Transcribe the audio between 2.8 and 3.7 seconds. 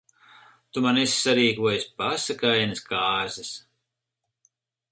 kāzas.